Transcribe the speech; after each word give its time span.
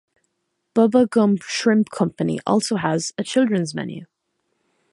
Bubba 0.73 1.07
Gump 1.07 1.43
Shrimp 1.43 1.91
Company 1.91 2.39
also 2.47 2.77
has 2.77 3.13
a 3.19 3.23
children's 3.23 3.75
menu. 3.75 4.07